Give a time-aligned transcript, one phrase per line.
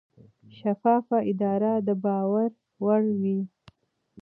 [0.57, 2.49] شفافه اداره د باور
[2.83, 3.39] وړ وي.